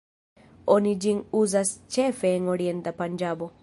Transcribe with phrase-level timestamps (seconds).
[0.75, 3.57] Oni ĝin uzas ĉefe en orienta Panĝabo.